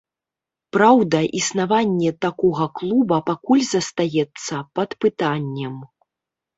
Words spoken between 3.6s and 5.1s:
застаецца пад